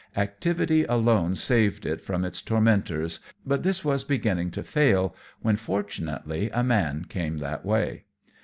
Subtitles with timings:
[0.17, 6.49] Activity alone saved it from its tormentors; but this was beginning to fail, when, fortunately,
[6.55, 8.05] a man came that way.